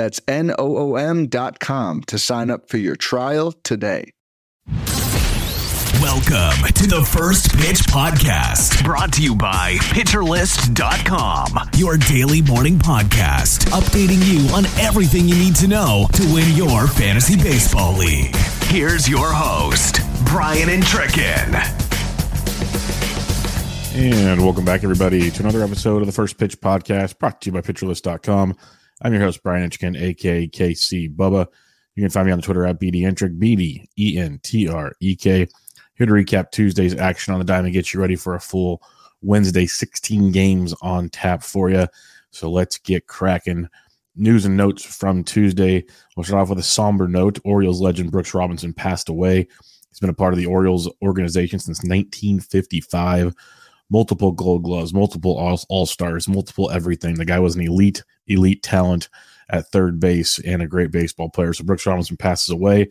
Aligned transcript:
That's 0.00 0.18
N-O-O-M 0.26 1.26
dot 1.26 1.60
com 1.60 2.00
to 2.04 2.18
sign 2.18 2.48
up 2.48 2.70
for 2.70 2.78
your 2.78 2.96
trial 2.96 3.52
today. 3.52 4.12
Welcome 6.00 6.72
to 6.72 6.86
the 6.86 7.06
First 7.06 7.54
Pitch 7.58 7.80
Podcast, 7.80 8.82
brought 8.82 9.12
to 9.12 9.22
you 9.22 9.34
by 9.34 9.74
PitcherList.com, 9.92 11.70
your 11.76 11.98
daily 11.98 12.40
morning 12.40 12.78
podcast, 12.78 13.66
updating 13.72 14.24
you 14.24 14.48
on 14.54 14.64
everything 14.82 15.28
you 15.28 15.34
need 15.34 15.54
to 15.56 15.68
know 15.68 16.06
to 16.14 16.22
win 16.32 16.56
your 16.56 16.86
fantasy 16.86 17.36
baseball 17.36 17.94
league. 17.94 18.34
Here's 18.68 19.06
your 19.06 19.30
host, 19.30 20.00
Brian 20.24 20.70
Entrekin. 20.70 21.54
And 23.94 24.40
welcome 24.40 24.64
back, 24.64 24.82
everybody, 24.82 25.30
to 25.30 25.42
another 25.42 25.62
episode 25.62 26.00
of 26.00 26.06
the 26.06 26.12
First 26.12 26.38
Pitch 26.38 26.58
Podcast, 26.58 27.18
brought 27.18 27.42
to 27.42 27.50
you 27.50 27.52
by 27.52 27.60
PitcherList.com. 27.60 28.56
I'm 29.02 29.14
your 29.14 29.22
host, 29.22 29.42
Brian 29.42 29.68
Entrekin, 29.68 29.98
aka 29.98 30.46
KC 30.46 31.14
Bubba. 31.14 31.46
You 31.94 32.02
can 32.02 32.10
find 32.10 32.26
me 32.26 32.32
on 32.32 32.38
the 32.38 32.44
Twitter 32.44 32.66
at 32.66 32.78
BD 32.78 33.38
B 33.38 33.56
D 33.56 33.88
E 33.98 34.18
N 34.18 34.38
T 34.42 34.68
R 34.68 34.92
E 35.00 35.16
K. 35.16 35.46
Here 35.94 36.06
to 36.06 36.12
recap 36.12 36.50
Tuesday's 36.50 36.94
action 36.94 37.32
on 37.32 37.40
the 37.40 37.44
diamond, 37.44 37.72
get 37.72 37.92
you 37.92 38.00
ready 38.00 38.16
for 38.16 38.34
a 38.34 38.40
full 38.40 38.82
Wednesday 39.22 39.66
16 39.66 40.32
games 40.32 40.74
on 40.82 41.08
tap 41.08 41.42
for 41.42 41.70
you. 41.70 41.86
So 42.30 42.50
let's 42.50 42.78
get 42.78 43.06
cracking. 43.06 43.68
News 44.16 44.44
and 44.44 44.56
notes 44.56 44.84
from 44.84 45.24
Tuesday. 45.24 45.84
We'll 46.16 46.24
start 46.24 46.42
off 46.42 46.48
with 46.50 46.58
a 46.58 46.62
somber 46.62 47.08
note. 47.08 47.38
Orioles 47.44 47.80
legend 47.80 48.10
Brooks 48.10 48.34
Robinson 48.34 48.72
passed 48.72 49.08
away. 49.08 49.46
He's 49.88 50.00
been 50.00 50.10
a 50.10 50.14
part 50.14 50.34
of 50.34 50.38
the 50.38 50.46
Orioles 50.46 50.90
organization 51.02 51.58
since 51.58 51.78
1955. 51.78 53.34
Multiple 53.90 54.30
gold 54.32 54.62
gloves, 54.62 54.94
multiple 54.94 55.36
all 55.68 55.86
stars, 55.86 56.28
multiple 56.28 56.70
everything. 56.70 57.14
The 57.14 57.24
guy 57.24 57.40
was 57.40 57.56
an 57.56 57.62
elite, 57.62 58.04
elite 58.30 58.62
talent 58.62 59.08
at 59.50 59.70
third 59.70 60.00
base 60.00 60.38
and 60.40 60.62
a 60.62 60.66
great 60.66 60.90
baseball 60.90 61.28
player. 61.28 61.52
So 61.52 61.64
Brooks 61.64 61.86
Robinson 61.86 62.16
passes 62.16 62.50
away 62.50 62.88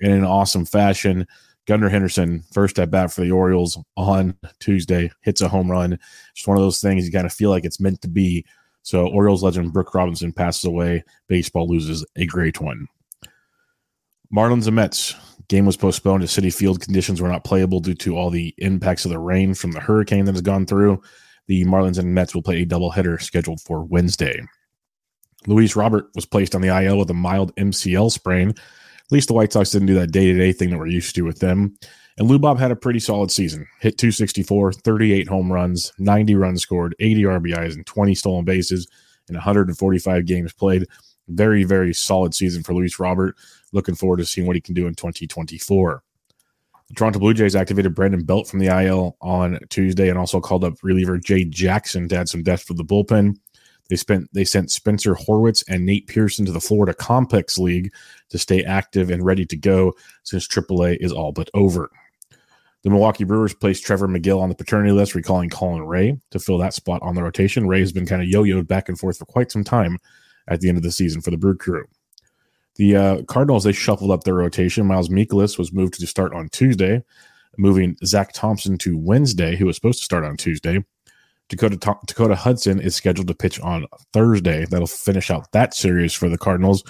in 0.00 0.12
an 0.12 0.24
awesome 0.24 0.64
fashion. 0.64 1.26
Gunnar 1.66 1.88
Henderson, 1.88 2.44
first 2.52 2.78
at 2.78 2.92
bat 2.92 3.12
for 3.12 3.22
the 3.22 3.32
Orioles 3.32 3.76
on 3.96 4.36
Tuesday, 4.60 5.10
hits 5.22 5.40
a 5.40 5.48
home 5.48 5.70
run. 5.70 5.98
Just 6.34 6.46
one 6.46 6.56
of 6.56 6.62
those 6.62 6.80
things 6.80 7.04
you 7.04 7.12
kind 7.12 7.26
of 7.26 7.32
feel 7.32 7.50
like 7.50 7.64
it's 7.64 7.80
meant 7.80 8.00
to 8.02 8.08
be. 8.08 8.44
So 8.82 9.08
Orioles 9.08 9.42
legend 9.42 9.72
Brooks 9.72 9.94
Robinson 9.94 10.32
passes 10.32 10.64
away. 10.64 11.02
Baseball 11.26 11.68
loses 11.68 12.06
a 12.14 12.24
great 12.24 12.60
one. 12.60 12.86
Marlins 14.34 14.68
and 14.68 14.76
Mets. 14.76 15.14
Game 15.48 15.66
was 15.66 15.76
postponed 15.76 16.22
as 16.22 16.30
Citi 16.30 16.54
Field 16.54 16.80
conditions 16.80 17.20
were 17.20 17.28
not 17.28 17.44
playable 17.44 17.80
due 17.80 17.94
to 17.94 18.16
all 18.16 18.30
the 18.30 18.54
impacts 18.58 19.04
of 19.04 19.10
the 19.10 19.18
rain 19.18 19.54
from 19.54 19.72
the 19.72 19.80
hurricane 19.80 20.24
that 20.24 20.34
has 20.34 20.42
gone 20.42 20.66
through. 20.66 21.00
The 21.46 21.64
Marlins 21.64 21.98
and 21.98 22.14
Mets 22.14 22.34
will 22.34 22.42
play 22.42 22.62
a 22.62 22.66
doubleheader 22.66 23.20
scheduled 23.22 23.60
for 23.60 23.84
Wednesday. 23.84 24.40
Luis 25.46 25.76
Robert 25.76 26.08
was 26.14 26.26
placed 26.26 26.54
on 26.54 26.60
the 26.60 26.68
IL 26.68 26.98
with 26.98 27.10
a 27.10 27.14
mild 27.14 27.54
MCL 27.56 28.10
sprain 28.10 28.54
at 29.06 29.12
least 29.12 29.28
the 29.28 29.34
White 29.34 29.52
Sox 29.52 29.70
didn't 29.70 29.86
do 29.86 29.94
that 29.94 30.10
day 30.10 30.32
to 30.32 30.38
day 30.38 30.52
thing 30.52 30.70
that 30.70 30.78
we're 30.78 30.88
used 30.88 31.14
to 31.14 31.22
with 31.22 31.38
them. 31.38 31.76
And 32.18 32.26
Lou 32.28 32.38
Bob 32.38 32.58
had 32.58 32.72
a 32.72 32.76
pretty 32.76 32.98
solid 32.98 33.30
season. 33.30 33.68
Hit 33.80 33.98
264, 33.98 34.72
38 34.72 35.28
home 35.28 35.52
runs, 35.52 35.92
90 35.98 36.34
runs 36.34 36.62
scored, 36.62 36.96
80 36.98 37.22
RBIs, 37.22 37.74
and 37.74 37.86
20 37.86 38.14
stolen 38.14 38.44
bases 38.44 38.88
in 39.28 39.34
145 39.34 40.26
games 40.26 40.52
played. 40.52 40.86
Very, 41.28 41.62
very 41.62 41.92
solid 41.92 42.34
season 42.34 42.62
for 42.62 42.74
Luis 42.74 42.98
Robert. 42.98 43.36
Looking 43.72 43.94
forward 43.94 44.16
to 44.16 44.24
seeing 44.24 44.46
what 44.46 44.56
he 44.56 44.62
can 44.62 44.74
do 44.74 44.86
in 44.86 44.94
2024. 44.94 46.02
The 46.88 46.94
Toronto 46.94 47.18
Blue 47.18 47.34
Jays 47.34 47.56
activated 47.56 47.94
Brandon 47.94 48.24
Belt 48.24 48.48
from 48.48 48.60
the 48.60 48.84
IL 48.84 49.16
on 49.20 49.58
Tuesday 49.68 50.08
and 50.08 50.18
also 50.18 50.40
called 50.40 50.64
up 50.64 50.74
reliever 50.82 51.18
Jay 51.18 51.44
Jackson 51.44 52.08
to 52.08 52.16
add 52.16 52.28
some 52.28 52.42
depth 52.42 52.64
for 52.64 52.74
the 52.74 52.84
bullpen. 52.84 53.36
They 53.88 53.96
spent 53.96 54.32
they 54.32 54.44
sent 54.44 54.70
Spencer 54.70 55.14
Horwitz 55.14 55.64
and 55.68 55.86
Nate 55.86 56.06
Pearson 56.06 56.44
to 56.46 56.52
the 56.52 56.60
Florida 56.60 56.92
Complex 56.92 57.58
League 57.58 57.92
to 58.30 58.38
stay 58.38 58.64
active 58.64 59.10
and 59.10 59.24
ready 59.24 59.46
to 59.46 59.56
go 59.56 59.92
since 60.24 60.48
AAA 60.48 60.98
is 61.00 61.12
all 61.12 61.32
but 61.32 61.50
over. 61.54 61.90
The 62.82 62.90
Milwaukee 62.90 63.24
Brewers 63.24 63.54
placed 63.54 63.84
Trevor 63.84 64.06
Megill 64.06 64.40
on 64.40 64.48
the 64.48 64.54
paternity 64.54 64.92
list, 64.92 65.14
recalling 65.14 65.50
Colin 65.50 65.82
Rea 65.82 66.16
to 66.30 66.38
fill 66.38 66.58
that 66.58 66.74
spot 66.74 67.02
on 67.02 67.14
the 67.14 67.22
rotation. 67.22 67.66
Rea 67.66 67.80
has 67.80 67.92
been 67.92 68.06
kind 68.06 68.22
of 68.22 68.28
yo-yoed 68.28 68.68
back 68.68 68.88
and 68.88 68.98
forth 68.98 69.18
for 69.18 69.24
quite 69.24 69.50
some 69.50 69.64
time 69.64 69.98
at 70.48 70.60
the 70.60 70.68
end 70.68 70.76
of 70.76 70.84
the 70.84 70.92
season 70.92 71.20
for 71.20 71.30
the 71.30 71.36
Brew 71.36 71.56
Crew. 71.56 71.84
The 72.76 72.96
uh, 72.96 73.22
Cardinals 73.22 73.64
they 73.64 73.72
shuffled 73.72 74.10
up 74.10 74.24
their 74.24 74.34
rotation. 74.34 74.86
Miles 74.86 75.08
Mikolas 75.08 75.58
was 75.58 75.72
moved 75.72 75.94
to 75.94 76.06
start 76.06 76.32
on 76.34 76.48
Tuesday, 76.50 77.02
moving 77.58 77.96
Zack 78.04 78.32
Thompson 78.32 78.78
to 78.78 78.98
Wednesday, 78.98 79.56
who 79.56 79.66
was 79.66 79.76
supposed 79.76 79.98
to 80.00 80.04
start 80.04 80.24
on 80.24 80.36
Tuesday. 80.36 80.84
Dakota 81.48 81.76
Dakota 82.06 82.34
Hudson 82.34 82.80
is 82.80 82.94
scheduled 82.94 83.28
to 83.28 83.34
pitch 83.34 83.60
on 83.60 83.86
Thursday. 84.12 84.66
That'll 84.68 84.86
finish 84.86 85.30
out 85.30 85.50
that 85.52 85.74
series 85.74 86.12
for 86.12 86.28
the 86.28 86.38
Cardinals. 86.38 86.82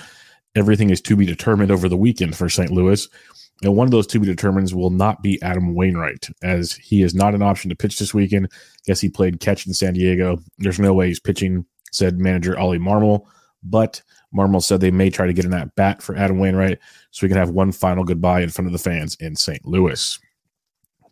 Everything 0.54 0.90
is 0.90 1.00
to 1.02 1.16
be 1.16 1.26
determined 1.26 1.70
over 1.70 1.88
the 1.88 1.96
weekend 1.96 2.36
for 2.36 2.48
St. 2.48 2.70
Louis. 2.70 3.06
And 3.62 3.74
one 3.74 3.86
of 3.86 3.90
those 3.90 4.06
to 4.08 4.20
be 4.20 4.26
determined 4.26 4.72
will 4.72 4.90
not 4.90 5.22
be 5.22 5.40
Adam 5.42 5.74
Wainwright, 5.74 6.28
as 6.42 6.72
he 6.74 7.02
is 7.02 7.14
not 7.14 7.34
an 7.34 7.42
option 7.42 7.70
to 7.70 7.76
pitch 7.76 7.98
this 7.98 8.12
weekend. 8.12 8.50
Guess 8.86 9.00
he 9.00 9.08
played 9.08 9.40
catch 9.40 9.66
in 9.66 9.72
San 9.72 9.94
Diego. 9.94 10.38
There's 10.58 10.78
no 10.78 10.92
way 10.92 11.08
he's 11.08 11.20
pitching, 11.20 11.64
said 11.90 12.18
manager 12.18 12.58
Oli 12.58 12.78
Marmol. 12.78 13.26
But 13.62 14.02
Marmol 14.34 14.62
said 14.62 14.80
they 14.80 14.90
may 14.90 15.10
try 15.10 15.26
to 15.26 15.32
get 15.32 15.46
an 15.46 15.54
at 15.54 15.74
bat 15.74 16.02
for 16.02 16.16
Adam 16.16 16.38
Wainwright 16.38 16.78
so 17.10 17.24
we 17.24 17.28
can 17.28 17.38
have 17.38 17.50
one 17.50 17.72
final 17.72 18.04
goodbye 18.04 18.40
in 18.40 18.50
front 18.50 18.66
of 18.66 18.72
the 18.72 18.78
fans 18.78 19.16
in 19.16 19.36
St. 19.36 19.64
Louis. 19.64 20.18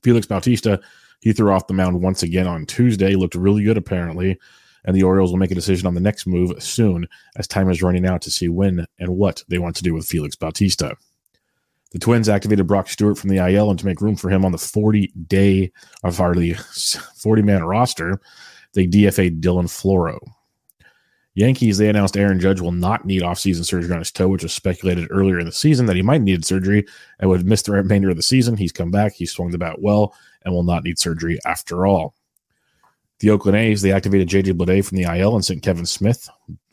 Felix 0.03 0.27
Bautista 0.27 0.81
he 1.25 1.33
threw 1.33 1.51
off 1.51 1.69
the 1.69 1.73
mound 1.73 2.03
once 2.03 2.23
again 2.23 2.47
on 2.47 2.67
Tuesday, 2.67 3.15
looked 3.15 3.35
really 3.35 3.65
good 3.65 3.79
apparently, 3.79 4.39
and 4.85 4.95
the 4.95 5.05
Orioles 5.05 5.31
will 5.31 5.39
make 5.39 5.51
a 5.51 5.55
decision 5.55 5.87
on 5.87 5.95
the 5.95 6.01
next 6.01 6.27
move 6.27 6.63
soon 6.63 7.09
as 7.37 7.49
time 7.49 7.71
is 7.71 7.83
running 7.83 8.05
out 8.05 8.21
to 8.21 8.31
see 8.31 8.47
when 8.47 8.87
and 8.99 9.17
what 9.17 9.43
they 9.49 9.59
want 9.59 9.75
to 9.77 9.83
do 9.83 9.95
with 9.95 10.05
Felix 10.05 10.37
Bautista. 10.37 10.99
The 11.93 11.99
Twins 11.99 12.29
activated 12.29 12.67
Brock 12.67 12.91
Stewart 12.91 13.17
from 13.17 13.31
the 13.31 13.39
IL 13.39 13.71
and 13.71 13.79
to 13.79 13.87
make 13.87 14.03
room 14.03 14.17
for 14.17 14.29
him 14.29 14.45
on 14.45 14.53
the 14.53 14.59
40 14.59 15.15
day 15.27 15.73
of 16.03 16.21
our 16.21 16.35
40 16.35 17.41
man 17.41 17.65
roster, 17.65 18.21
they 18.75 18.87
DFA'd 18.87 19.41
Dylan 19.41 19.65
Floro. 19.65 20.19
Yankees, 21.37 21.79
they 21.79 21.89
announced 21.89 22.19
Aaron 22.19 22.39
Judge 22.39 22.61
will 22.61 22.71
not 22.71 23.07
need 23.07 23.23
offseason 23.23 23.65
surgery 23.65 23.93
on 23.93 23.99
his 23.99 24.13
toe, 24.13 24.29
which 24.29 24.43
was 24.43 24.53
speculated 24.53 25.09
earlier 25.11 25.39
in 25.41 25.47
the 25.47 25.53
season 25.53 25.87
that 25.87 25.97
he 25.97 26.03
might 26.03 26.21
need 26.21 26.45
surgery 26.45 26.87
and 27.19 27.31
would 27.31 27.47
miss 27.47 27.63
the 27.63 27.73
remainder 27.73 28.11
of 28.11 28.17
the 28.17 28.23
season. 28.23 28.57
He's 28.57 28.71
come 28.71 28.93
back, 28.93 29.15
he 29.15 29.27
swung 29.27 29.51
the 29.51 29.59
bat 29.59 29.81
well, 29.81 30.15
and 30.45 30.55
will 30.55 30.63
not 30.63 30.85
need 30.85 30.99
surgery 30.99 31.39
after 31.45 31.87
all. 31.87 32.15
The 33.21 33.31
Oakland 33.31 33.57
A's, 33.57 33.83
they 33.83 33.93
activated 33.93 34.29
JJ 34.29 34.55
Bleday 34.55 34.85
from 34.85 34.99
the 34.99 35.05
IL 35.05 35.35
and 35.35 35.45
sent 35.45 35.63
Kevin 35.63 35.87
Smith. 35.87 36.29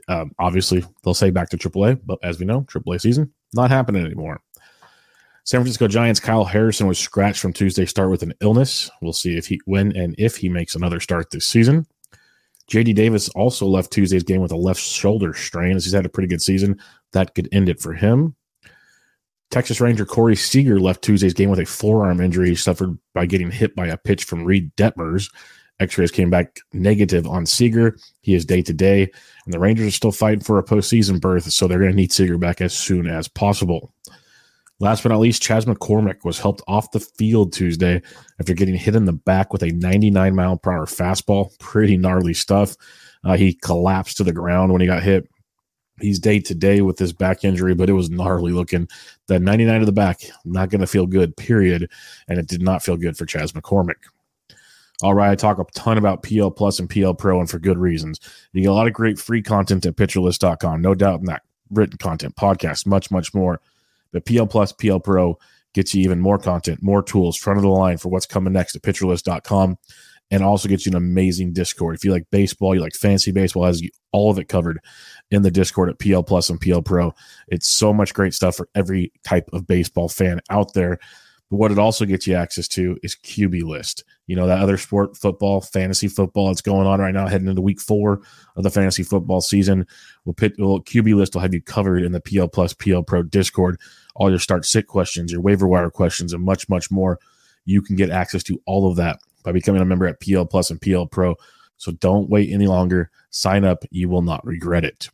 Uh, 0.07 0.25
obviously, 0.39 0.83
they'll 1.03 1.13
say 1.13 1.29
back 1.29 1.49
to 1.49 1.57
AAA, 1.57 2.01
but 2.05 2.19
as 2.23 2.39
we 2.39 2.45
know, 2.45 2.61
AAA 2.61 3.01
season 3.01 3.31
not 3.53 3.71
happening 3.71 4.05
anymore. 4.05 4.41
San 5.43 5.59
Francisco 5.59 5.87
Giants 5.87 6.19
Kyle 6.19 6.45
Harrison 6.45 6.87
was 6.87 6.99
scratched 6.99 7.39
from 7.39 7.53
Tuesday 7.53 7.85
start 7.85 8.11
with 8.11 8.23
an 8.23 8.33
illness. 8.41 8.89
We'll 9.01 9.13
see 9.13 9.37
if 9.37 9.47
he 9.47 9.59
when 9.65 9.95
and 9.95 10.15
if 10.17 10.37
he 10.37 10.49
makes 10.49 10.75
another 10.75 10.99
start 10.99 11.31
this 11.31 11.47
season. 11.47 11.87
JD 12.69 12.95
Davis 12.95 13.27
also 13.29 13.65
left 13.65 13.91
Tuesday's 13.91 14.23
game 14.23 14.39
with 14.39 14.51
a 14.51 14.57
left 14.57 14.79
shoulder 14.79 15.33
strain 15.33 15.75
as 15.75 15.83
he's 15.83 15.93
had 15.93 16.05
a 16.05 16.09
pretty 16.09 16.27
good 16.27 16.41
season. 16.41 16.79
That 17.11 17.33
could 17.35 17.49
end 17.51 17.69
it 17.69 17.81
for 17.81 17.93
him. 17.93 18.35
Texas 19.51 19.81
Ranger 19.81 20.05
Corey 20.05 20.35
Seager 20.35 20.79
left 20.79 21.03
Tuesday's 21.03 21.33
game 21.33 21.49
with 21.49 21.59
a 21.59 21.65
forearm 21.65 22.21
injury 22.21 22.49
he 22.49 22.55
suffered 22.55 22.97
by 23.13 23.25
getting 23.25 23.51
hit 23.51 23.75
by 23.75 23.87
a 23.87 23.97
pitch 23.97 24.23
from 24.23 24.45
Reid 24.45 24.75
Detmers. 24.77 25.29
X 25.81 25.97
rays 25.97 26.11
came 26.11 26.29
back 26.29 26.59
negative 26.73 27.27
on 27.27 27.45
Seager. 27.45 27.97
He 28.21 28.33
is 28.33 28.45
day 28.45 28.61
to 28.61 28.73
day, 28.73 29.11
and 29.45 29.53
the 29.53 29.59
Rangers 29.59 29.87
are 29.87 29.91
still 29.91 30.11
fighting 30.11 30.41
for 30.41 30.57
a 30.57 30.63
postseason 30.63 31.19
berth, 31.19 31.51
so 31.51 31.67
they're 31.67 31.79
going 31.79 31.91
to 31.91 31.97
need 31.97 32.13
Seager 32.13 32.37
back 32.37 32.61
as 32.61 32.73
soon 32.73 33.07
as 33.07 33.27
possible. 33.27 33.93
Last 34.79 35.03
but 35.03 35.09
not 35.09 35.19
least, 35.19 35.41
Chas 35.41 35.65
McCormick 35.65 36.23
was 36.23 36.39
helped 36.39 36.61
off 36.67 36.91
the 36.91 36.99
field 36.99 37.51
Tuesday 37.51 38.01
after 38.39 38.53
getting 38.53 38.75
hit 38.75 38.95
in 38.95 39.05
the 39.05 39.13
back 39.13 39.51
with 39.51 39.63
a 39.63 39.71
99 39.71 40.35
mile 40.35 40.57
per 40.57 40.71
hour 40.71 40.85
fastball. 40.85 41.57
Pretty 41.59 41.97
gnarly 41.97 42.33
stuff. 42.33 42.75
Uh, 43.23 43.35
he 43.35 43.53
collapsed 43.53 44.17
to 44.17 44.23
the 44.23 44.33
ground 44.33 44.71
when 44.71 44.81
he 44.81 44.87
got 44.87 45.03
hit. 45.03 45.29
He's 46.01 46.19
day 46.19 46.39
to 46.39 46.55
day 46.55 46.81
with 46.81 46.97
this 46.97 47.11
back 47.11 47.43
injury, 47.43 47.75
but 47.75 47.89
it 47.89 47.93
was 47.93 48.09
gnarly 48.09 48.51
looking. 48.51 48.87
The 49.27 49.39
99 49.39 49.81
of 49.81 49.85
the 49.85 49.91
back, 49.91 50.21
not 50.45 50.69
going 50.69 50.81
to 50.81 50.87
feel 50.87 51.05
good, 51.05 51.35
period. 51.37 51.89
And 52.27 52.39
it 52.39 52.47
did 52.47 52.61
not 52.61 52.83
feel 52.83 52.97
good 52.97 53.17
for 53.17 53.25
Chas 53.25 53.51
McCormick. 53.51 53.95
All 55.03 55.15
right, 55.15 55.31
I 55.31 55.35
talk 55.35 55.57
a 55.57 55.65
ton 55.73 55.97
about 55.97 56.21
PL 56.21 56.51
Plus 56.51 56.79
and 56.79 56.89
PL 56.89 57.15
Pro, 57.15 57.39
and 57.39 57.49
for 57.49 57.57
good 57.57 57.77
reasons. 57.77 58.19
You 58.53 58.61
get 58.61 58.69
a 58.69 58.73
lot 58.73 58.87
of 58.87 58.93
great 58.93 59.17
free 59.17 59.41
content 59.41 59.85
at 59.85 59.95
pitcherlist.com, 59.95 60.81
no 60.81 60.93
doubt 60.93 61.21
in 61.21 61.25
that. 61.25 61.41
written 61.71 61.97
content, 61.97 62.35
podcasts, 62.35 62.85
much, 62.85 63.09
much 63.09 63.33
more. 63.33 63.61
The 64.11 64.21
PL 64.21 64.45
Plus, 64.45 64.71
PL 64.71 64.99
Pro 64.99 65.39
gets 65.73 65.95
you 65.95 66.03
even 66.03 66.19
more 66.19 66.37
content, 66.37 66.83
more 66.83 67.01
tools, 67.01 67.37
front 67.37 67.57
of 67.57 67.63
the 67.63 67.69
line 67.69 67.97
for 67.97 68.09
what's 68.09 68.25
coming 68.25 68.53
next 68.53 68.75
at 68.75 68.81
pitcherlist.com, 68.81 69.77
and 70.31 70.43
also 70.43 70.69
gets 70.69 70.85
you 70.85 70.91
an 70.91 70.95
amazing 70.95 71.51
Discord. 71.51 71.95
If 71.95 72.05
you 72.05 72.11
like 72.11 72.25
baseball, 72.31 72.73
you 72.73 72.81
like 72.81 72.95
fancy 72.95 73.31
baseball, 73.31 73.65
has 73.65 73.83
all 74.13 74.31
of 74.31 74.39
it 74.39 74.47
covered 74.47 74.79
in 75.29 75.41
the 75.41 75.51
Discord 75.51 75.89
at 75.89 75.99
PL 75.99 76.23
Plus 76.23 76.49
and 76.49 76.59
PL 76.59 76.81
Pro. 76.81 77.13
It's 77.49 77.67
so 77.67 77.93
much 77.93 78.13
great 78.13 78.33
stuff 78.33 78.55
for 78.55 78.69
every 78.73 79.11
type 79.23 79.49
of 79.51 79.67
baseball 79.67 80.07
fan 80.07 80.39
out 80.49 80.73
there. 80.73 80.99
But 81.49 81.57
what 81.57 81.71
it 81.71 81.77
also 81.77 82.05
gets 82.05 82.25
you 82.25 82.35
access 82.35 82.69
to 82.69 82.97
is 83.03 83.15
QB 83.15 83.63
List. 83.63 84.05
You 84.25 84.37
know, 84.37 84.47
that 84.47 84.61
other 84.61 84.77
sport, 84.77 85.17
football, 85.17 85.59
fantasy 85.59 86.07
football 86.07 86.47
that's 86.47 86.61
going 86.61 86.87
on 86.87 87.01
right 87.01 87.13
now, 87.13 87.27
heading 87.27 87.49
into 87.49 87.61
week 87.61 87.81
four 87.81 88.21
of 88.55 88.63
the 88.63 88.69
fantasy 88.69 89.03
football 89.03 89.41
season. 89.41 89.85
We'll 90.23 90.33
pit, 90.33 90.53
well, 90.57 90.79
QB 90.79 91.13
List 91.15 91.33
will 91.33 91.41
have 91.41 91.53
you 91.53 91.61
covered 91.61 92.03
in 92.03 92.13
the 92.13 92.21
PL 92.21 92.47
Plus, 92.47 92.73
PL 92.73 93.03
Pro 93.03 93.23
Discord. 93.23 93.77
All 94.15 94.29
your 94.29 94.39
start 94.39 94.65
sit 94.65 94.87
questions, 94.87 95.33
your 95.33 95.41
waiver 95.41 95.67
wire 95.67 95.89
questions, 95.89 96.31
and 96.31 96.41
much, 96.41 96.69
much 96.69 96.89
more. 96.89 97.19
You 97.65 97.81
can 97.81 97.97
get 97.97 98.09
access 98.09 98.43
to 98.43 98.61
all 98.65 98.89
of 98.89 98.95
that 98.95 99.19
by 99.43 99.51
becoming 99.51 99.81
a 99.81 99.85
member 99.85 100.07
at 100.07 100.19
PL 100.19 100.45
Plus 100.45 100.69
and 100.69 100.81
PL 100.81 101.07
Pro. 101.07 101.35
So 101.77 101.91
don't 101.93 102.29
wait 102.29 102.51
any 102.51 102.67
longer. 102.67 103.09
Sign 103.31 103.65
up. 103.65 103.83
You 103.89 104.09
will 104.09 104.21
not 104.21 104.45
regret 104.45 104.85
it. 104.85 105.09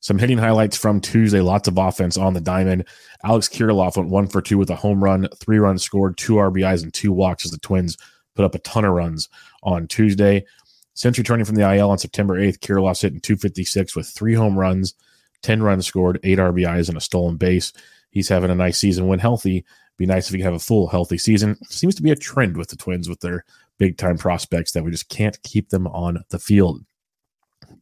Some 0.00 0.18
hitting 0.18 0.36
highlights 0.36 0.76
from 0.76 1.00
Tuesday. 1.00 1.40
Lots 1.40 1.66
of 1.66 1.78
offense 1.78 2.18
on 2.18 2.34
the 2.34 2.40
diamond. 2.40 2.86
Alex 3.24 3.48
Kirilloff 3.48 3.96
went 3.96 4.10
one 4.10 4.26
for 4.26 4.42
two 4.42 4.58
with 4.58 4.68
a 4.68 4.76
home 4.76 5.02
run, 5.02 5.28
three 5.40 5.58
runs 5.58 5.82
scored, 5.82 6.18
two 6.18 6.34
RBIs, 6.34 6.82
and 6.82 6.92
two 6.92 7.10
walks 7.10 7.46
as 7.46 7.52
the 7.52 7.58
Twins 7.58 7.96
put 8.34 8.44
up 8.44 8.54
a 8.54 8.58
ton 8.58 8.84
of 8.84 8.92
runs 8.92 9.30
on 9.62 9.86
Tuesday. 9.86 10.44
Since 10.92 11.16
returning 11.16 11.46
from 11.46 11.54
the 11.54 11.74
IL 11.74 11.90
on 11.90 11.98
September 11.98 12.38
8th, 12.38 12.58
Kirilloff's 12.58 13.00
hitting 13.00 13.20
256 13.20 13.96
with 13.96 14.06
three 14.06 14.34
home 14.34 14.58
runs, 14.58 14.94
10 15.42 15.62
runs 15.62 15.86
scored, 15.86 16.20
eight 16.22 16.38
RBIs, 16.38 16.88
and 16.88 16.98
a 16.98 17.00
stolen 17.00 17.36
base. 17.36 17.72
He's 18.10 18.28
having 18.28 18.50
a 18.50 18.54
nice 18.54 18.78
season 18.78 19.08
when 19.08 19.18
healthy. 19.18 19.64
Be 19.96 20.06
nice 20.06 20.26
if 20.26 20.32
he 20.32 20.38
could 20.38 20.46
have 20.46 20.54
a 20.54 20.58
full 20.58 20.88
healthy 20.88 21.18
season. 21.18 21.56
Seems 21.68 21.94
to 21.94 22.02
be 22.02 22.10
a 22.10 22.16
trend 22.16 22.56
with 22.56 22.68
the 22.68 22.76
Twins 22.76 23.08
with 23.08 23.20
their 23.20 23.44
big 23.78 23.96
time 23.96 24.18
prospects 24.18 24.72
that 24.72 24.84
we 24.84 24.90
just 24.90 25.08
can't 25.08 25.40
keep 25.42 25.70
them 25.70 25.86
on 25.88 26.22
the 26.30 26.38
field. 26.38 26.84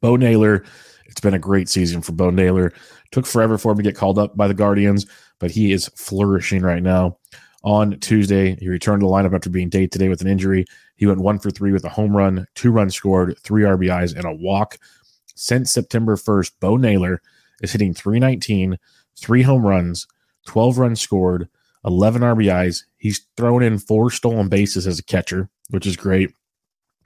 Bo 0.00 0.16
Naylor 0.16 0.64
it's 1.12 1.20
been 1.20 1.34
a 1.34 1.38
great 1.38 1.68
season 1.68 2.00
for 2.00 2.12
Bo 2.12 2.30
Naylor. 2.30 2.72
Took 3.10 3.26
forever 3.26 3.58
for 3.58 3.72
him 3.72 3.76
to 3.76 3.82
get 3.82 3.96
called 3.96 4.18
up 4.18 4.34
by 4.34 4.48
the 4.48 4.54
Guardians, 4.54 5.06
but 5.38 5.50
he 5.50 5.70
is 5.72 5.88
flourishing 5.94 6.62
right 6.62 6.82
now. 6.82 7.18
On 7.64 8.00
Tuesday, 8.00 8.56
he 8.56 8.68
returned 8.68 9.00
to 9.00 9.06
the 9.06 9.12
lineup 9.12 9.34
after 9.34 9.50
being 9.50 9.68
day 9.68 9.86
today 9.86 10.08
with 10.08 10.22
an 10.22 10.26
injury. 10.26 10.64
He 10.96 11.06
went 11.06 11.20
one 11.20 11.38
for 11.38 11.50
three 11.50 11.70
with 11.70 11.84
a 11.84 11.90
home 11.90 12.16
run, 12.16 12.46
two 12.54 12.72
runs 12.72 12.94
scored, 12.94 13.38
three 13.40 13.62
RBIs, 13.62 14.16
and 14.16 14.24
a 14.24 14.32
walk. 14.32 14.78
Since 15.34 15.70
September 15.70 16.16
1st, 16.16 16.52
Bo 16.60 16.76
Naylor 16.76 17.20
is 17.62 17.72
hitting 17.72 17.92
319, 17.92 18.78
three 19.16 19.42
home 19.42 19.64
runs, 19.64 20.08
12 20.46 20.78
runs 20.78 21.00
scored, 21.00 21.48
11 21.84 22.22
RBIs. 22.22 22.84
He's 22.98 23.26
thrown 23.36 23.62
in 23.62 23.78
four 23.78 24.10
stolen 24.10 24.48
bases 24.48 24.86
as 24.86 24.98
a 24.98 25.04
catcher, 25.04 25.48
which 25.70 25.86
is 25.86 25.96
great. 25.96 26.30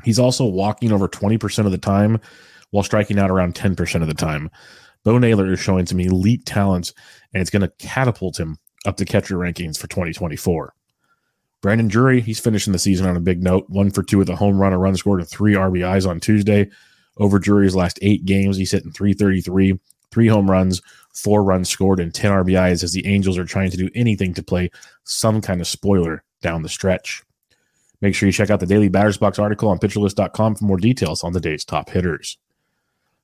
He's 0.05 0.19
also 0.19 0.45
walking 0.45 0.93
over 0.93 1.09
20% 1.09 1.67
of 1.67 1.73
the 1.73 1.79
time 1.79 2.21
while 2.71 2.85
striking 2.85 3.19
out 3.19 3.31
around 3.31 3.55
10% 3.55 4.03
of 4.03 4.09
the 4.09 4.15
time. 4.15 4.51
Bo 5.05 5.19
Naylor 5.19 5.53
is 5.53 5.61
showing 5.61 5.87
some 5.87 6.01
elite 6.01 6.45
talents, 6.45 6.93
and 7.33 7.41
it's 7.41 7.51
going 7.51 7.63
to 7.63 7.73
catapult 7.79 8.39
him 8.39 8.59
up 8.87 8.97
the 8.97 9.05
catcher 9.05 9.37
rankings 9.37 9.79
for 9.79 9.87
2024. 9.87 10.75
Brandon 11.63 11.89
Drury, 11.89 12.21
he's 12.21 12.41
finishing 12.41 12.73
the 12.73 12.79
season 12.79 13.07
on 13.07 13.17
a 13.17 13.21
big 13.21 13.43
note. 13.43 13.65
One 13.69 13.91
for 13.91 14.03
two 14.03 14.19
with 14.19 14.29
a 14.29 14.37
home 14.37 14.59
run, 14.59 14.73
a 14.73 14.79
run 14.79 14.97
scored, 14.97 15.21
and 15.21 15.29
three 15.29 15.55
RBIs 15.55 16.09
on 16.09 16.21
Tuesday. 16.21 16.71
Over 17.19 17.39
Drury's 17.39 17.75
last 17.75 17.99
eight 18.03 18.25
games, 18.27 18.57
he's 18.57 18.73
hitting 18.73 18.93
333, 18.93 19.79
three 20.11 20.29
home 20.29 20.51
runs, 20.51 20.83
four 21.17 21.43
runs 21.43 21.69
scored, 21.69 22.01
and 22.01 22.15
10 22.15 22.31
RBIs 22.31 22.85
as 22.85 22.93
the 22.93 23.07
Angels 23.07 23.39
are 23.39 23.45
trying 23.45 23.71
to 23.71 23.77
do 23.77 23.91
anything 23.95 24.35
to 24.35 24.43
play 24.43 24.71
some 25.05 25.41
kind 25.41 25.61
of 25.61 25.67
spoiler 25.67 26.23
down 26.43 26.63
the 26.63 26.69
stretch. 26.69 27.23
Make 28.01 28.15
sure 28.15 28.27
you 28.27 28.33
check 28.33 28.51
out 28.51 28.61
the 28.61 28.67
daily 28.67 28.89
batters 28.89 29.17
box 29.17 29.39
article 29.39 29.69
on 29.69 29.79
pitcherlist.com 29.79 30.57
for 30.57 30.65
more 30.65 30.77
details 30.77 31.25
on 31.25 31.33
the 31.33 31.41
day's 31.41 31.65
top 31.65 31.89
hitters. 31.89 32.37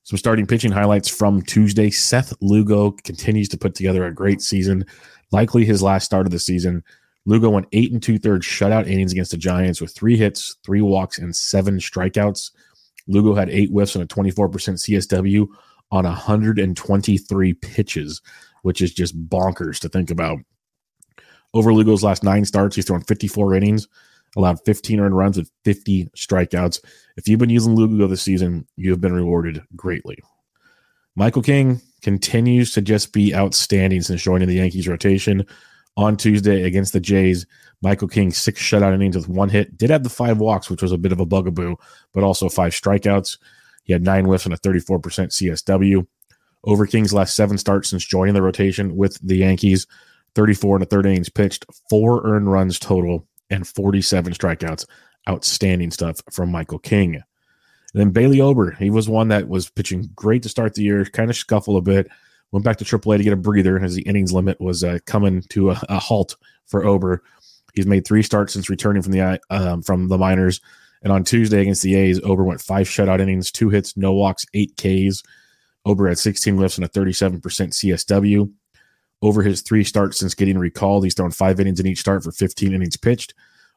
Some 0.03 0.17
starting 0.17 0.47
pitching 0.47 0.71
highlights 0.71 1.07
from 1.07 1.41
Tuesday. 1.43 1.89
Seth 1.89 2.33
Lugo 2.41 2.91
continues 2.91 3.47
to 3.49 3.57
put 3.57 3.75
together 3.75 4.05
a 4.05 4.13
great 4.13 4.41
season, 4.41 4.85
likely 5.31 5.63
his 5.63 5.81
last 5.81 6.05
start 6.05 6.25
of 6.25 6.31
the 6.31 6.39
season. 6.39 6.83
Lugo 7.25 7.49
went 7.49 7.67
eight 7.71 7.93
and 7.93 8.03
two 8.03 8.19
thirds 8.19 8.45
shutout 8.45 8.87
innings 8.87 9.13
against 9.13 9.31
the 9.31 9.37
Giants 9.37 9.79
with 9.79 9.93
three 9.93 10.17
hits, 10.17 10.57
three 10.63 10.81
walks, 10.81 11.19
and 11.19 11.33
seven 11.33 11.77
strikeouts. 11.77 12.51
Lugo 13.07 13.33
had 13.33 13.49
eight 13.49 13.69
whiffs 13.69 13.95
and 13.95 14.03
a 14.03 14.07
24% 14.07 14.49
CSW 14.49 15.47
on 15.91 16.05
123 16.05 17.53
pitches, 17.53 18.21
which 18.63 18.81
is 18.81 18.93
just 18.93 19.29
bonkers 19.29 19.79
to 19.79 19.89
think 19.89 20.09
about. 20.09 20.39
Over 21.53 21.73
Lugo's 21.73 22.03
last 22.03 22.23
nine 22.23 22.45
starts, 22.45 22.75
he's 22.75 22.85
thrown 22.85 23.01
54 23.01 23.55
innings, 23.55 23.87
allowed 24.35 24.63
15 24.65 24.99
earned 24.99 25.15
runs 25.15 25.37
with 25.37 25.51
50 25.65 26.05
strikeouts. 26.15 26.83
If 27.15 27.27
you've 27.27 27.39
been 27.39 27.49
using 27.49 27.75
Lugo 27.75 28.07
this 28.07 28.23
season, 28.23 28.65
you 28.75 28.89
have 28.89 29.01
been 29.01 29.13
rewarded 29.13 29.61
greatly. 29.75 30.17
Michael 31.15 31.43
King 31.43 31.79
continues 32.01 32.73
to 32.73 32.81
just 32.81 33.13
be 33.13 33.35
outstanding 33.35 34.01
since 34.01 34.23
joining 34.23 34.47
the 34.47 34.55
Yankees 34.55 34.87
rotation. 34.87 35.45
On 35.95 36.17
Tuesday 36.17 36.63
against 36.63 36.91
the 36.91 36.99
Jays, 36.99 37.45
Michael 37.83 38.07
King, 38.07 38.31
six 38.31 38.59
shutout 38.59 38.95
innings 38.95 39.15
with 39.15 39.29
one 39.29 39.49
hit, 39.49 39.77
did 39.77 39.91
have 39.91 40.01
the 40.01 40.09
five 40.09 40.39
walks, 40.39 40.67
which 40.67 40.81
was 40.81 40.91
a 40.91 40.97
bit 40.97 41.11
of 41.11 41.19
a 41.19 41.25
bugaboo, 41.25 41.75
but 42.13 42.23
also 42.23 42.49
five 42.49 42.71
strikeouts. 42.71 43.37
He 43.83 43.93
had 43.93 44.03
nine 44.03 44.25
whiffs 44.25 44.45
and 44.45 44.53
a 44.53 44.57
34% 44.57 44.99
CSW. 44.99 46.07
Over 46.63 46.85
King's 46.85 47.13
last 47.13 47.35
seven 47.35 47.57
starts 47.57 47.89
since 47.89 48.05
joining 48.05 48.33
the 48.33 48.41
rotation 48.41 48.95
with 48.95 49.19
the 49.21 49.37
Yankees, 49.37 49.85
34 50.35 50.77
and 50.77 50.83
a 50.83 50.85
third 50.85 51.05
innings 51.05 51.29
pitched, 51.29 51.65
four 51.89 52.25
earned 52.25 52.51
runs 52.51 52.79
total, 52.79 53.27
and 53.49 53.67
47 53.67 54.33
strikeouts. 54.33 54.85
Outstanding 55.29 55.91
stuff 55.91 56.17
from 56.31 56.51
Michael 56.51 56.79
King. 56.79 57.15
And 57.15 57.23
then 57.93 58.09
Bailey 58.09 58.41
Ober, 58.41 58.71
he 58.71 58.89
was 58.89 59.07
one 59.07 59.29
that 59.29 59.47
was 59.47 59.69
pitching 59.69 60.09
great 60.15 60.43
to 60.43 60.49
start 60.49 60.73
the 60.73 60.83
year, 60.83 61.05
kind 61.05 61.29
of 61.29 61.37
scuffle 61.37 61.77
a 61.77 61.81
bit, 61.81 62.09
went 62.51 62.65
back 62.65 62.77
to 62.77 62.85
AAA 62.85 63.17
to 63.17 63.23
get 63.23 63.33
a 63.33 63.37
breather 63.37 63.79
as 63.79 63.95
the 63.95 64.01
innings 64.01 64.33
limit 64.33 64.59
was 64.59 64.83
uh, 64.83 64.99
coming 65.05 65.41
to 65.49 65.71
a, 65.71 65.81
a, 65.89 65.99
halt 65.99 66.35
for 66.65 66.85
Ober. 66.85 67.23
He's 67.73 67.85
made 67.85 68.05
three 68.05 68.21
starts 68.21 68.53
since 68.53 68.69
returning 68.69 69.01
from 69.01 69.11
the 69.11 69.39
um, 69.49 69.81
from 69.81 70.07
the 70.07 70.17
minors. 70.17 70.59
And 71.03 71.11
on 71.11 71.23
Tuesday 71.23 71.61
against 71.61 71.83
the 71.83 71.95
A's, 71.95 72.21
Ober 72.23 72.43
went 72.43 72.61
five 72.61 72.87
shutout 72.87 73.19
innings, 73.19 73.51
two 73.51 73.69
hits, 73.69 73.97
no 73.97 74.13
walks, 74.13 74.45
eight 74.53 74.75
Ks. 74.77 75.21
Ober 75.85 76.07
had 76.07 76.17
16 76.17 76.57
lifts 76.57 76.77
and 76.77 76.85
a 76.85 76.89
37% 76.89 77.41
CSW. 77.41 78.51
Over 79.21 79.41
his 79.41 79.61
three 79.61 79.83
starts 79.83 80.19
since 80.19 80.33
getting 80.33 80.57
recalled, 80.57 81.03
he's 81.03 81.13
thrown 81.13 81.31
five 81.31 81.59
innings 81.59 81.79
in 81.79 81.87
each 81.87 81.99
start 81.99 82.23
for 82.23 82.31
15 82.31 82.73
innings 82.73 82.97
pitched. 82.97 83.33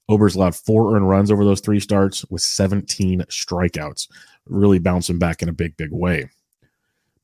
Ober's 0.08 0.36
allowed 0.36 0.54
four 0.54 0.94
earned 0.94 1.08
runs 1.08 1.32
over 1.32 1.44
those 1.44 1.60
three 1.60 1.80
starts 1.80 2.24
with 2.26 2.42
17 2.42 3.22
strikeouts, 3.22 4.08
really 4.46 4.78
bouncing 4.78 5.18
back 5.18 5.42
in 5.42 5.48
a 5.48 5.52
big, 5.52 5.76
big 5.76 5.90
way. 5.92 6.30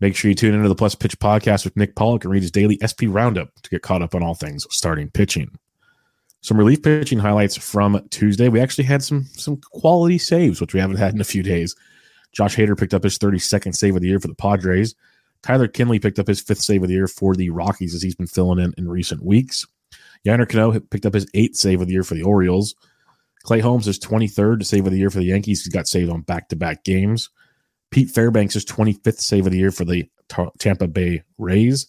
Make 0.01 0.17
sure 0.17 0.29
you 0.29 0.35
tune 0.35 0.55
into 0.55 0.69
the 0.69 0.75
Plus 0.75 0.97
Pitch 0.97 1.17
podcast 1.21 1.65
with 1.65 1.77
Nick 1.77 1.95
Pollack 1.95 2.25
and 2.25 2.33
read 2.33 2.43
his 2.43 2.51
daily 2.51 2.77
SP 2.83 3.07
roundup 3.07 3.51
to 3.63 3.71
get 3.71 3.83
caught 3.83 4.03
up 4.03 4.17
on 4.17 4.23
all 4.25 4.35
things 4.35 4.67
starting 4.69 5.11
pitching. 5.11 5.57
Some 6.43 6.59
relief 6.59 6.83
pitching 6.83 7.21
highlights 7.21 7.57
from 7.57 8.07
Tuesday. 8.11 8.49
We 8.49 8.61
actually 8.61 8.85
had 8.85 9.03
some 9.03 9.25
some 9.33 9.57
quality 9.59 10.19
saves, 10.19 10.61
which 10.61 10.75
we 10.75 10.81
haven't 10.81 10.97
had 10.97 11.15
in 11.15 11.21
a 11.21 11.25
few 11.25 11.43
days. 11.43 11.75
Josh 12.33 12.57
Hader 12.57 12.79
picked 12.79 12.95
up 12.95 13.05
his 13.05 13.19
32nd 13.19 13.75
save 13.75 13.95
of 13.95 14.03
the 14.03 14.09
year 14.09 14.19
for 14.19 14.29
the 14.29 14.35
Padres. 14.35 14.95
Tyler 15.43 15.69
Kinley 15.69 15.99
picked 15.99 16.19
up 16.19 16.27
his 16.27 16.41
fifth 16.41 16.63
save 16.63 16.83
of 16.83 16.89
the 16.89 16.95
year 16.95 17.09
for 17.09 17.35
the 17.35 17.51
Rockies 17.51 17.95
as 17.95 18.03
he's 18.03 18.15
been 18.15 18.27
filling 18.27 18.59
in 18.59 18.75
in 18.77 18.89
recent 18.89 19.25
weeks. 19.25 19.67
Yennier 20.27 20.49
Cano 20.49 20.79
picked 20.79 21.07
up 21.07 21.15
his 21.15 21.29
eighth 21.35 21.57
save 21.57 21.81
of 21.81 21.89
the 21.89 21.93
year 21.93 22.05
for 22.05 22.15
the 22.15 22.23
Orioles. 22.23 22.75
Clay 23.43 23.61
Holmes 23.61 23.89
is 23.89 23.99
23rd 23.99 24.61
to 24.61 24.65
save 24.65 24.87
of 24.87 24.93
the 24.93 24.99
year 24.99 25.11
for 25.11 25.19
the 25.19 25.27
Yankees. 25.27 25.65
He's 25.65 25.73
got 25.73 25.89
saved 25.89 26.11
on 26.11 26.23
back 26.23 26.49
to 26.51 26.57
back 26.57 26.85
games. 26.85 27.29
Pete 27.91 28.11
Fairbanks 28.11 28.57
is 28.57 28.65
25th 28.65 29.21
save 29.21 29.47
of 29.47 29.53
the 29.53 29.59
year 29.59 29.73
for 29.73 29.85
the 29.85 30.09
Tampa 30.59 30.87
Bay 30.87 31.23
Rays. 31.39 31.89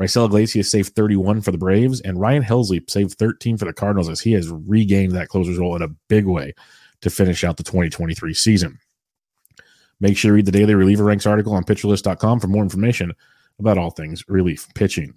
Raisel 0.00 0.26
Iglesias 0.26 0.70
saved 0.70 0.94
31 0.94 1.42
for 1.42 1.52
the 1.52 1.58
Braves, 1.58 2.00
and 2.00 2.20
Ryan 2.20 2.42
Helsley 2.42 2.88
saved 2.90 3.18
13 3.18 3.56
for 3.56 3.66
the 3.66 3.72
Cardinals 3.72 4.08
as 4.08 4.20
he 4.20 4.32
has 4.32 4.48
regained 4.50 5.12
that 5.12 5.28
closer's 5.28 5.58
role 5.58 5.76
in 5.76 5.82
a 5.82 5.88
big 6.08 6.26
way 6.26 6.54
to 7.02 7.10
finish 7.10 7.44
out 7.44 7.56
the 7.56 7.62
2023 7.62 8.32
season. 8.34 8.78
Make 10.00 10.16
sure 10.16 10.30
to 10.30 10.34
read 10.34 10.46
the 10.46 10.52
daily 10.52 10.74
reliever 10.74 11.04
ranks 11.04 11.26
article 11.26 11.54
on 11.54 11.64
pitcherlist.com 11.64 12.40
for 12.40 12.48
more 12.48 12.62
information 12.62 13.12
about 13.58 13.78
all 13.78 13.90
things 13.90 14.24
relief 14.28 14.66
pitching. 14.74 15.14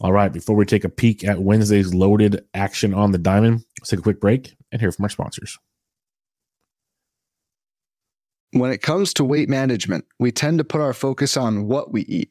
All 0.00 0.12
right, 0.12 0.32
before 0.32 0.56
we 0.56 0.66
take 0.66 0.84
a 0.84 0.90
peek 0.90 1.24
at 1.24 1.40
Wednesday's 1.40 1.94
loaded 1.94 2.44
action 2.52 2.92
on 2.92 3.12
the 3.12 3.18
diamond, 3.18 3.64
let's 3.80 3.88
take 3.88 4.00
a 4.00 4.02
quick 4.02 4.20
break 4.20 4.54
and 4.70 4.80
hear 4.80 4.92
from 4.92 5.04
our 5.04 5.08
sponsors. 5.08 5.58
When 8.52 8.70
it 8.70 8.82
comes 8.82 9.14
to 9.14 9.24
weight 9.24 9.48
management, 9.48 10.04
we 10.18 10.32
tend 10.32 10.58
to 10.58 10.64
put 10.64 10.80
our 10.80 10.92
focus 10.92 11.36
on 11.36 11.66
what 11.66 11.92
we 11.92 12.02
eat, 12.02 12.30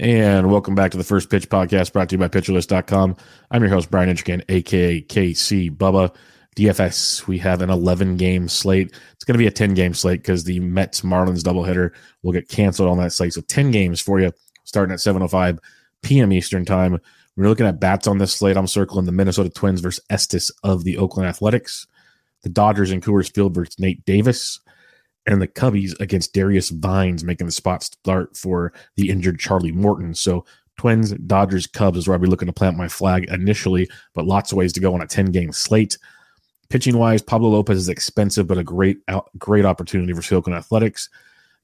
And 0.00 0.48
welcome 0.48 0.76
back 0.76 0.92
to 0.92 0.96
the 0.96 1.02
First 1.02 1.28
Pitch 1.28 1.48
Podcast 1.48 1.92
brought 1.92 2.08
to 2.10 2.14
you 2.14 2.18
by 2.18 2.28
PitcherList.com. 2.28 3.16
I'm 3.50 3.62
your 3.62 3.70
host, 3.70 3.90
Brian 3.90 4.08
Entrekin, 4.08 4.44
aka 4.48 5.02
KC 5.02 5.76
Bubba. 5.76 6.14
DFS, 6.54 7.26
we 7.26 7.36
have 7.38 7.62
an 7.62 7.70
11 7.70 8.16
game 8.16 8.48
slate. 8.48 8.92
It's 9.12 9.24
going 9.24 9.34
to 9.34 9.38
be 9.38 9.48
a 9.48 9.50
10 9.50 9.74
game 9.74 9.94
slate 9.94 10.20
because 10.20 10.44
the 10.44 10.60
Mets 10.60 11.00
Marlins 11.00 11.42
doubleheader 11.42 11.90
will 12.22 12.32
get 12.32 12.48
canceled 12.48 12.88
on 12.88 12.98
that 12.98 13.12
slate. 13.12 13.32
So 13.32 13.40
10 13.40 13.72
games 13.72 14.00
for 14.00 14.20
you 14.20 14.30
starting 14.62 14.92
at 14.92 15.00
7.05 15.00 15.58
p.m. 16.02 16.32
Eastern 16.32 16.64
Time. 16.64 17.00
We're 17.36 17.48
looking 17.48 17.66
at 17.66 17.80
bats 17.80 18.06
on 18.06 18.18
this 18.18 18.34
slate. 18.34 18.56
I'm 18.56 18.68
circling 18.68 19.04
the 19.04 19.12
Minnesota 19.12 19.50
Twins 19.50 19.80
versus 19.80 20.04
Estes 20.10 20.52
of 20.62 20.84
the 20.84 20.96
Oakland 20.96 21.28
Athletics, 21.28 21.88
the 22.44 22.50
Dodgers 22.50 22.92
and 22.92 23.02
Coors 23.02 23.32
Field 23.34 23.52
versus 23.52 23.80
Nate 23.80 24.04
Davis, 24.04 24.60
and 25.28 25.42
the 25.42 25.46
Cubbies 25.46 25.98
against 26.00 26.32
Darius 26.32 26.70
Vines, 26.70 27.22
making 27.22 27.46
the 27.46 27.52
spot 27.52 27.84
start 27.84 28.34
for 28.36 28.72
the 28.96 29.10
injured 29.10 29.38
Charlie 29.38 29.72
Morton. 29.72 30.14
So 30.14 30.44
Twins, 30.78 31.12
Dodgers, 31.12 31.66
Cubs 31.66 31.98
is 31.98 32.08
where 32.08 32.14
I'll 32.14 32.20
be 32.20 32.28
looking 32.28 32.46
to 32.46 32.52
plant 32.52 32.78
my 32.78 32.88
flag 32.88 33.24
initially, 33.30 33.90
but 34.14 34.26
lots 34.26 34.52
of 34.52 34.58
ways 34.58 34.72
to 34.72 34.80
go 34.80 34.94
on 34.94 35.02
a 35.02 35.06
10 35.06 35.26
game 35.26 35.52
slate. 35.52 35.98
Pitching 36.70 36.96
wise, 36.96 37.20
Pablo 37.20 37.50
Lopez 37.50 37.78
is 37.78 37.88
expensive, 37.90 38.46
but 38.46 38.58
a 38.58 38.64
great 38.64 38.98
great 39.38 39.66
opportunity 39.66 40.12
for 40.14 40.22
Silicon 40.22 40.54
Athletics. 40.54 41.10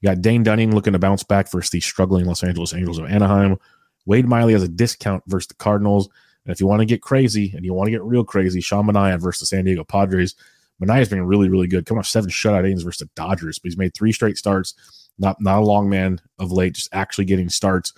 You 0.01 0.09
got 0.09 0.21
Dane 0.21 0.43
Dunning 0.43 0.73
looking 0.73 0.93
to 0.93 0.99
bounce 0.99 1.23
back 1.23 1.51
versus 1.51 1.71
the 1.71 1.79
struggling 1.79 2.25
Los 2.25 2.43
Angeles 2.43 2.73
Angels 2.73 2.99
of 2.99 3.05
Anaheim. 3.05 3.57
Wade 4.05 4.27
Miley 4.27 4.53
has 4.53 4.63
a 4.63 4.67
discount 4.67 5.23
versus 5.27 5.47
the 5.47 5.55
Cardinals. 5.55 6.07
And 6.45 6.51
if 6.51 6.59
you 6.59 6.67
want 6.67 6.81
to 6.81 6.85
get 6.85 7.01
crazy 7.01 7.51
and 7.55 7.65
you 7.65 7.73
want 7.73 7.87
to 7.87 7.91
get 7.91 8.03
real 8.03 8.23
crazy, 8.23 8.61
Sean 8.61 8.85
Manaea 8.85 9.19
versus 9.19 9.39
the 9.39 9.55
San 9.55 9.65
Diego 9.65 9.83
Padres. 9.83 10.35
Manaea's 10.79 11.09
been 11.09 11.25
really, 11.25 11.49
really 11.49 11.67
good. 11.67 11.85
Coming 11.85 11.99
off 11.99 12.07
seven 12.07 12.29
shutout 12.29 12.65
innings 12.65 12.83
versus 12.83 13.07
the 13.07 13.09
Dodgers, 13.15 13.59
but 13.59 13.69
he's 13.69 13.77
made 13.77 13.93
three 13.93 14.11
straight 14.11 14.37
starts. 14.37 14.73
Not 15.17 15.37
not 15.39 15.59
a 15.59 15.65
long 15.65 15.89
man 15.89 16.19
of 16.39 16.51
late, 16.51 16.73
just 16.73 16.89
actually 16.91 17.25
getting 17.25 17.49
starts. 17.49 17.93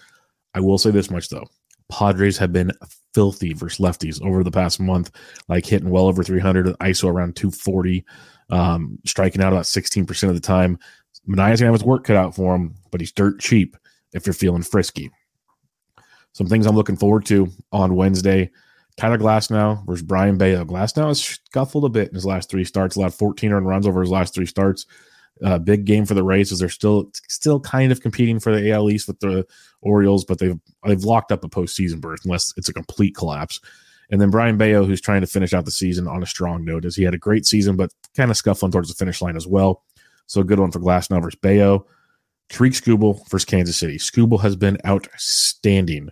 I 0.54 0.60
will 0.60 0.78
say 0.78 0.92
this 0.92 1.10
much 1.10 1.30
though. 1.30 1.48
Padres 1.90 2.38
have 2.38 2.52
been 2.52 2.72
filthy 3.14 3.54
versus 3.54 3.80
lefties 3.80 4.22
over 4.24 4.44
the 4.44 4.52
past 4.52 4.80
month, 4.80 5.12
like 5.48 5.66
hitting 5.66 5.90
well 5.90 6.08
over 6.08 6.24
300, 6.24 6.68
ISO 6.68 7.10
around 7.10 7.36
240, 7.36 8.06
um, 8.50 9.00
striking 9.06 9.42
out 9.42 9.54
about 9.54 9.66
16% 9.66 10.28
of 10.28 10.36
the 10.36 10.42
time. 10.42 10.78
Manaea's 11.26 11.62
going 11.62 11.68
to 11.70 11.74
have 11.74 11.74
his 11.74 11.84
work 11.84 12.04
cut 12.04 12.18
out 12.18 12.36
for 12.36 12.56
him, 12.56 12.76
but 12.92 13.02
he's 13.02 13.12
dirt 13.12 13.40
cheap 13.40 13.78
if 14.14 14.26
you're 14.26 14.34
feeling 14.34 14.64
frisky. 14.64 15.10
Some 16.34 16.48
things 16.48 16.66
I'm 16.66 16.76
looking 16.76 16.98
forward 16.98 17.26
to 17.28 17.48
on 17.72 17.96
Wednesday. 17.96 18.52
Tyler 18.98 19.18
Glasnow 19.18 19.86
versus 19.86 20.02
Brayan 20.02 20.38
Bello. 20.38 20.66
Glasnow 20.66 21.08
has 21.08 21.22
scuffled 21.22 21.86
a 21.86 21.90
bit 21.90 22.10
in 22.10 22.16
his 22.16 22.26
last 22.26 22.50
three 22.50 22.64
starts, 22.64 22.96
allowed 22.96 23.14
14 23.14 23.52
earned 23.52 23.68
runs 23.68 23.88
over 23.88 24.02
his 24.02 24.10
last 24.10 24.34
three 24.34 24.46
starts. 24.46 24.86
Uh, 25.44 25.60
big 25.60 25.86
game 25.86 26.04
for 26.04 26.16
the 26.16 26.24
Rays 26.24 26.52
as 26.52 26.58
they're 26.58 26.68
still 26.68 27.12
still 27.28 27.60
kind 27.60 27.92
of 27.92 28.02
competing 28.02 28.40
for 28.40 28.56
the 28.56 28.72
AL 28.72 28.90
East 28.90 29.08
with 29.08 29.20
the 29.20 29.46
Orioles, 29.82 30.26
but 30.26 30.40
they've 30.40 30.60
they've 30.86 31.04
locked 31.04 31.32
up 31.32 31.44
a 31.44 31.50
postseason 31.50 32.02
berth 32.02 32.22
unless 32.26 32.54
it's 32.58 32.70
a 32.70 32.74
complete 32.74 33.16
collapse. 33.16 33.60
And 34.10 34.20
then 34.20 34.32
Brayan 34.32 34.58
Bello, 34.58 34.84
who's 34.84 35.02
trying 35.02 35.22
to 35.22 35.28
finish 35.28 35.54
out 35.54 35.66
the 35.66 35.72
season 35.72 36.08
on 36.08 36.24
a 36.24 36.26
strong 36.26 36.66
note, 36.66 36.86
as 36.86 36.96
he 36.96 37.04
had 37.04 37.14
a 37.14 37.20
great 37.20 37.46
season, 37.46 37.76
but 37.76 37.92
kind 38.16 38.32
of 38.32 38.38
scuffling 38.38 38.72
towards 38.72 38.88
the 38.90 38.96
finish 38.96 39.22
line 39.22 39.36
as 39.36 39.46
well. 39.46 39.84
So 40.26 40.42
a 40.42 40.46
good 40.46 40.60
one 40.60 40.72
for 40.72 40.80
Glasnow 40.80 41.22
versus 41.22 41.40
Bello. 41.40 41.86
Tarik 42.50 42.74
Skubal 42.74 43.20
versus 43.30 43.46
Kansas 43.46 43.78
City. 43.78 43.98
Skubal 43.98 44.42
has 44.42 44.56
been 44.56 44.78
outstanding 44.88 46.10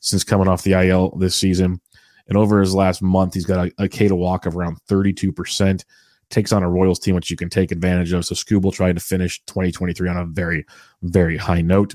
since 0.00 0.24
coming 0.24 0.48
off 0.48 0.64
the 0.64 0.72
IL 0.72 1.16
this 1.16 1.36
season. 1.36 1.80
And 2.28 2.36
over 2.36 2.60
his 2.60 2.74
last 2.74 3.02
month, 3.02 3.34
he's 3.34 3.46
got 3.46 3.68
a, 3.68 3.84
a 3.84 3.88
K 3.88 4.08
to 4.08 4.16
walk 4.16 4.46
of 4.46 4.56
around 4.56 4.78
32%. 4.88 5.84
Takes 6.28 6.52
on 6.52 6.64
a 6.64 6.68
Royals 6.68 6.98
team, 6.98 7.14
which 7.14 7.30
you 7.30 7.36
can 7.36 7.48
take 7.48 7.70
advantage 7.70 8.12
of. 8.12 8.24
So 8.24 8.34
Skubal 8.34 8.72
tried 8.72 8.96
to 8.96 9.00
finish 9.00 9.40
2023 9.46 10.08
on 10.08 10.16
a 10.16 10.24
very, 10.24 10.66
very 11.02 11.36
high 11.36 11.62
note. 11.62 11.94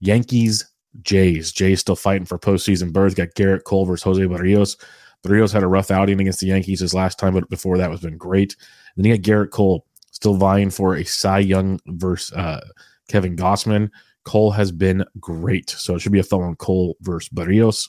Yankees, 0.00 0.66
Jays. 1.02 1.52
Jays 1.52 1.80
still 1.80 1.96
fighting 1.96 2.26
for 2.26 2.38
postseason 2.38 2.92
berth. 2.92 3.16
Got 3.16 3.34
Gerrit 3.34 3.64
Cole 3.64 3.86
versus 3.86 4.04
Jose 4.04 4.22
Berrios. 4.22 4.76
Berrios 5.24 5.52
had 5.52 5.62
a 5.62 5.68
rough 5.68 5.90
outing 5.90 6.20
against 6.20 6.40
the 6.40 6.48
Yankees 6.48 6.80
his 6.80 6.94
last 6.94 7.18
time, 7.18 7.34
but 7.34 7.48
before 7.48 7.78
that 7.78 7.90
was 7.90 8.00
been 8.00 8.16
great. 8.16 8.56
And 8.94 9.04
then 9.04 9.10
you 9.10 9.18
got 9.18 9.24
Gerrit 9.24 9.50
Cole 9.50 9.86
still 10.10 10.34
vying 10.34 10.70
for 10.70 10.96
a 10.96 11.04
Cy 11.04 11.40
Young 11.40 11.80
versus 11.86 12.32
uh, 12.36 12.60
Kevin 13.08 13.36
Gausman. 13.36 13.90
Cole 14.24 14.50
has 14.50 14.72
been 14.72 15.04
great. 15.20 15.70
So 15.70 15.94
it 15.94 16.00
should 16.00 16.12
be 16.12 16.18
a 16.18 16.24
fun 16.24 16.40
one 16.40 16.56
Cole 16.56 16.96
versus 17.00 17.28
Berrios. 17.30 17.88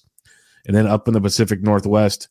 And 0.67 0.75
then 0.75 0.85
up 0.85 1.07
in 1.07 1.13
the 1.13 1.21
Pacific 1.21 1.61
Northwest, 1.61 2.27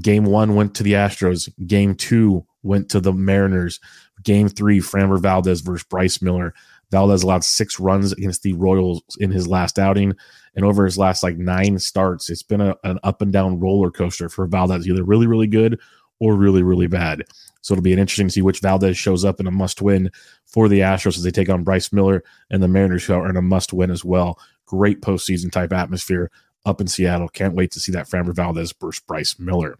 game 0.00 0.24
one 0.24 0.54
went 0.54 0.74
to 0.74 0.82
the 0.82 0.94
Astros. 0.94 1.48
Game 1.66 1.94
two 1.94 2.44
went 2.62 2.90
to 2.90 3.00
the 3.00 3.12
Mariners. 3.12 3.80
Game 4.22 4.48
three, 4.48 4.80
Framber 4.80 5.20
Valdez 5.20 5.60
versus 5.60 5.86
Bryce 5.88 6.20
Miller. 6.20 6.52
Valdez 6.90 7.22
allowed 7.22 7.44
six 7.44 7.78
runs 7.78 8.12
against 8.12 8.42
the 8.42 8.54
Royals 8.54 9.02
in 9.20 9.30
his 9.30 9.46
last 9.46 9.78
outing. 9.78 10.14
And 10.54 10.64
over 10.64 10.84
his 10.84 10.98
last 10.98 11.22
like 11.22 11.36
nine 11.36 11.78
starts, 11.78 12.30
it's 12.30 12.42
been 12.42 12.60
a, 12.60 12.74
an 12.82 12.98
up 13.04 13.22
and 13.22 13.32
down 13.32 13.60
roller 13.60 13.90
coaster 13.90 14.28
for 14.28 14.46
Valdez, 14.46 14.88
either 14.88 15.04
really, 15.04 15.26
really 15.26 15.46
good 15.46 15.78
or 16.18 16.34
really, 16.34 16.62
really 16.62 16.88
bad. 16.88 17.22
So 17.60 17.74
it'll 17.74 17.82
be 17.82 17.92
an 17.92 17.98
interesting 17.98 18.28
to 18.28 18.32
see 18.32 18.42
which 18.42 18.60
Valdez 18.60 18.96
shows 18.96 19.24
up 19.24 19.38
in 19.40 19.46
a 19.46 19.52
must 19.52 19.82
win 19.82 20.10
for 20.46 20.68
the 20.68 20.80
Astros 20.80 21.16
as 21.16 21.22
they 21.22 21.30
take 21.30 21.48
on 21.50 21.64
Bryce 21.64 21.92
Miller 21.92 22.24
and 22.50 22.62
the 22.62 22.68
Mariners, 22.68 23.04
who 23.04 23.14
are 23.14 23.28
in 23.28 23.36
a 23.36 23.42
must 23.42 23.72
win 23.72 23.90
as 23.90 24.04
well. 24.04 24.38
Great 24.66 25.00
postseason 25.00 25.52
type 25.52 25.72
atmosphere 25.72 26.30
up 26.64 26.80
in 26.80 26.86
Seattle. 26.86 27.28
Can't 27.28 27.54
wait 27.54 27.70
to 27.72 27.80
see 27.80 27.92
that 27.92 28.08
Framber 28.08 28.34
Valdez 28.34 28.74
versus 28.80 29.02
Bryce 29.06 29.38
Miller. 29.38 29.78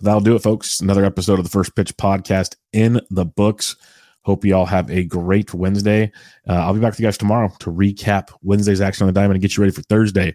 That'll 0.00 0.20
do 0.20 0.34
it, 0.34 0.42
folks. 0.42 0.80
Another 0.80 1.04
episode 1.04 1.38
of 1.38 1.44
the 1.44 1.50
First 1.50 1.76
Pitch 1.76 1.96
podcast 1.96 2.56
in 2.72 3.00
the 3.10 3.26
books. 3.26 3.76
Hope 4.22 4.44
you 4.44 4.54
all 4.54 4.66
have 4.66 4.90
a 4.90 5.04
great 5.04 5.54
Wednesday. 5.54 6.12
Uh, 6.48 6.54
I'll 6.54 6.74
be 6.74 6.80
back 6.80 6.92
with 6.92 7.00
you 7.00 7.06
guys 7.06 7.18
tomorrow 7.18 7.50
to 7.60 7.70
recap 7.70 8.30
Wednesday's 8.42 8.80
action 8.80 9.04
on 9.04 9.12
the 9.12 9.18
diamond 9.18 9.34
and 9.34 9.42
get 9.42 9.56
you 9.56 9.62
ready 9.62 9.74
for 9.74 9.82
Thursday. 9.82 10.34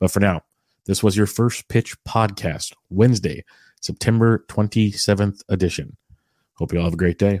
But 0.00 0.10
for 0.10 0.20
now, 0.20 0.42
this 0.86 1.02
was 1.02 1.16
your 1.16 1.26
First 1.26 1.68
Pitch 1.68 1.96
podcast, 2.04 2.74
Wednesday, 2.90 3.44
September 3.80 4.44
27th 4.48 5.42
edition. 5.48 5.96
Hope 6.54 6.72
you 6.72 6.78
all 6.78 6.84
have 6.84 6.94
a 6.94 6.96
great 6.96 7.18
day. 7.18 7.40